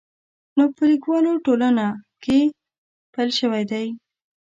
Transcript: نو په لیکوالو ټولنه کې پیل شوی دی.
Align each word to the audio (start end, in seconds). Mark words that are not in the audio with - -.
نو 0.57 0.63
په 0.75 0.83
لیکوالو 0.91 1.31
ټولنه 1.45 1.85
کې 2.23 2.39
پیل 3.13 3.29
شوی 3.39 3.63
دی. 3.71 3.85